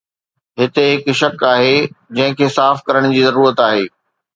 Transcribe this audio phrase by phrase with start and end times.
[0.61, 3.91] هتي هڪ شڪ آهي جنهن کي صاف ڪرڻ جي ضرورت آهي.